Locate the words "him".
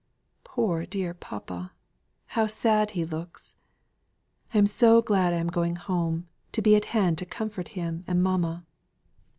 7.77-8.03